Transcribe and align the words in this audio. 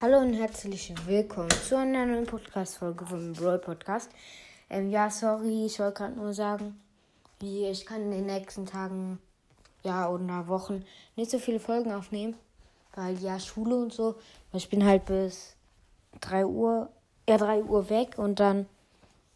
Hallo 0.00 0.18
und 0.18 0.32
herzlich 0.32 0.94
willkommen 1.08 1.50
zu 1.50 1.76
einer 1.76 2.06
neuen 2.06 2.24
Podcast-Folge 2.24 3.04
vom 3.04 3.32
Brawl 3.32 3.58
Podcast. 3.58 4.08
Ähm, 4.70 4.90
ja, 4.90 5.10
sorry, 5.10 5.66
ich 5.66 5.80
wollte 5.80 5.94
gerade 5.94 6.14
nur 6.14 6.32
sagen, 6.32 6.80
ich 7.42 7.84
kann 7.84 8.02
in 8.02 8.12
den 8.12 8.26
nächsten 8.26 8.64
Tagen, 8.64 9.18
ja, 9.82 10.08
oder 10.08 10.46
Wochen 10.46 10.84
nicht 11.16 11.32
so 11.32 11.40
viele 11.40 11.58
Folgen 11.58 11.90
aufnehmen, 11.90 12.36
weil 12.94 13.18
ja, 13.18 13.40
Schule 13.40 13.74
und 13.74 13.92
so. 13.92 14.14
Ich 14.52 14.68
bin 14.68 14.86
halt 14.86 15.04
bis 15.06 15.56
3 16.20 16.46
Uhr, 16.46 16.90
ja, 17.28 17.36
3 17.36 17.64
Uhr 17.64 17.90
weg 17.90 18.18
und 18.18 18.38
dann 18.38 18.66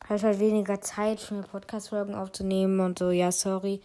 habe 0.05 0.15
ich 0.15 0.23
halt 0.23 0.39
weniger 0.39 0.81
Zeit 0.81 1.19
für 1.19 1.35
mir 1.35 1.43
Podcast-Folgen 1.43 2.15
aufzunehmen 2.15 2.79
und 2.79 3.01
so. 3.01 3.11
Ja, 3.11 3.33
sorry. 3.33 3.81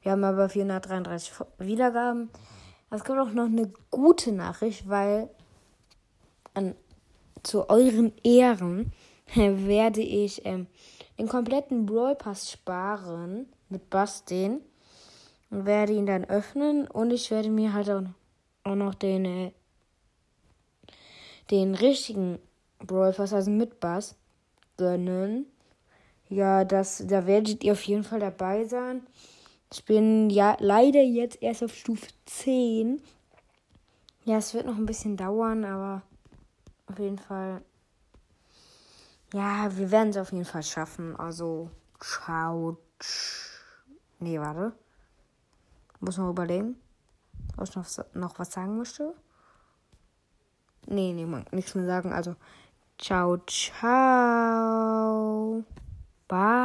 Wir 0.00 0.12
haben 0.12 0.24
aber 0.24 0.48
433 0.48 1.34
Wiedergaben. 1.58 2.30
Es 2.88 3.04
gibt 3.04 3.18
auch 3.18 3.30
noch 3.32 3.44
eine 3.44 3.70
gute 3.90 4.32
Nachricht, 4.32 4.88
weil 4.88 5.28
an, 6.54 6.74
zu 7.42 7.68
euren 7.68 8.12
Ehren 8.22 8.92
werde 9.34 10.00
ich 10.00 10.44
ähm, 10.46 10.66
den 11.18 11.28
kompletten 11.28 11.86
Brawl 11.86 12.14
Pass 12.14 12.50
sparen 12.50 13.46
mit 13.68 13.90
Bastin 13.90 14.60
und 15.50 15.66
werde 15.66 15.92
ihn 15.92 16.06
dann 16.06 16.24
öffnen 16.24 16.88
und 16.88 17.10
ich 17.10 17.30
werde 17.30 17.50
mir 17.50 17.72
halt 17.72 17.90
auch, 17.90 18.02
auch 18.64 18.74
noch 18.74 18.94
den 18.94 19.24
äh, 19.24 19.52
den 21.50 21.74
richtigen 21.74 22.38
Brawl 22.78 23.12
Pass, 23.12 23.32
also 23.32 23.50
mit 23.50 23.80
Bass, 23.80 24.16
gönnen. 24.76 25.46
Ja, 26.28 26.64
das, 26.64 27.04
da 27.06 27.26
werdet 27.26 27.62
ihr 27.64 27.72
auf 27.72 27.82
jeden 27.82 28.04
Fall 28.04 28.20
dabei 28.20 28.64
sein. 28.64 29.06
Ich 29.72 29.84
bin 29.84 30.30
ja 30.30 30.56
leider 30.60 31.02
jetzt 31.02 31.42
erst 31.42 31.62
auf 31.62 31.74
Stufe 31.74 32.08
10. 32.26 33.00
Ja, 34.24 34.38
es 34.38 34.54
wird 34.54 34.66
noch 34.66 34.76
ein 34.76 34.86
bisschen 34.86 35.16
dauern, 35.16 35.64
aber 35.64 36.02
auf 36.86 36.98
jeden 36.98 37.18
Fall. 37.18 37.62
Ja, 39.32 39.76
wir 39.76 39.90
werden 39.90 40.10
es 40.10 40.16
auf 40.16 40.32
jeden 40.32 40.44
Fall 40.44 40.62
schaffen. 40.62 41.16
Also, 41.16 41.70
ciao. 42.00 42.78
Nee, 44.20 44.38
warte. 44.38 44.72
Muss 46.00 46.18
noch 46.18 46.30
überlegen, 46.30 46.76
ob 47.56 47.64
ich 47.64 47.74
noch, 47.74 47.86
noch 48.14 48.38
was 48.38 48.52
sagen 48.52 48.76
möchte. 48.78 49.14
Nee, 50.86 51.12
nee, 51.14 51.26
nichts 51.50 51.74
mehr 51.74 51.86
sagen. 51.86 52.12
Also, 52.12 52.36
ciao, 52.98 53.38
ciao. 53.46 54.44
Bye. 56.28 56.63